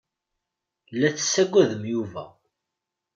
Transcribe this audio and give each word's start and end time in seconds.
La 0.99 1.09
tessaggadem 1.15 1.83
Yuba. 1.91 2.25